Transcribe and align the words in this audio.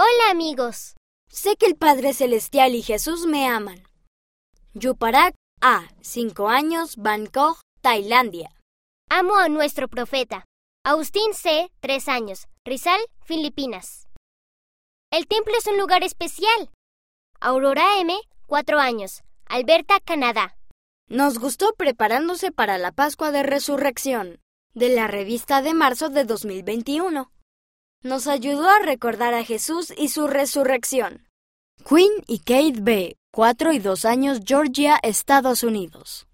Hola 0.00 0.30
amigos. 0.30 0.94
Sé 1.28 1.56
que 1.56 1.66
el 1.66 1.74
Padre 1.74 2.14
Celestial 2.14 2.76
y 2.76 2.82
Jesús 2.82 3.26
me 3.26 3.48
aman. 3.48 3.82
Yuparak 4.72 5.34
A, 5.60 5.88
5 6.02 6.48
años, 6.48 6.94
Bangkok, 6.98 7.58
Tailandia. 7.80 8.48
Amo 9.10 9.34
a 9.34 9.48
nuestro 9.48 9.88
profeta. 9.88 10.44
Agustín 10.84 11.34
C, 11.34 11.72
3 11.80 12.08
años, 12.10 12.46
Rizal, 12.64 13.00
Filipinas. 13.24 14.06
El 15.10 15.26
templo 15.26 15.52
es 15.58 15.66
un 15.66 15.76
lugar 15.76 16.04
especial. 16.04 16.70
Aurora 17.40 17.98
M, 17.98 18.16
4 18.46 18.78
años, 18.78 19.24
Alberta, 19.46 19.98
Canadá. 19.98 20.56
Nos 21.08 21.40
gustó 21.40 21.74
preparándose 21.76 22.52
para 22.52 22.78
la 22.78 22.92
Pascua 22.92 23.32
de 23.32 23.42
Resurrección, 23.42 24.38
de 24.74 24.90
la 24.90 25.08
revista 25.08 25.60
de 25.60 25.74
marzo 25.74 26.08
de 26.08 26.22
2021. 26.22 27.32
Nos 28.02 28.28
ayudó 28.28 28.68
a 28.70 28.78
recordar 28.78 29.34
a 29.34 29.42
Jesús 29.42 29.92
y 29.96 30.08
su 30.08 30.28
resurrección. 30.28 31.26
Quinn 31.84 32.12
y 32.28 32.38
Kate 32.38 32.80
B., 32.80 33.16
4 33.32 33.72
y 33.72 33.80
2 33.80 34.04
años, 34.04 34.40
Georgia, 34.44 35.00
Estados 35.02 35.64
Unidos. 35.64 36.24